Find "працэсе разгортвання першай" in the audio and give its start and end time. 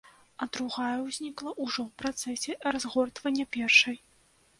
2.03-4.01